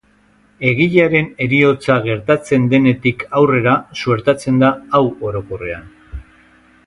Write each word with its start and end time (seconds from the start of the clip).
Egilearen 0.69 1.27
heriotza 1.45 1.97
gertatzen 2.07 2.65
denetik 2.71 3.25
aurrera 3.41 3.75
suertatzen 4.03 4.57
da 4.63 4.71
hau 4.97 5.03
orokorrean. 5.31 5.85